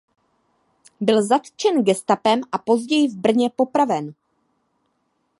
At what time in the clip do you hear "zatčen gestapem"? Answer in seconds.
1.25-2.41